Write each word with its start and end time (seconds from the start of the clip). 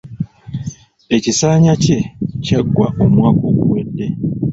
Ekisanya 1.15 1.73
kye 1.83 1.99
kyaggwa 2.45 2.87
omwaka 3.03 3.43
oguwedde. 3.51 4.07